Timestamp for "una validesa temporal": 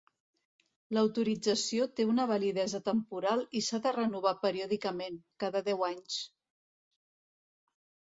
2.13-3.45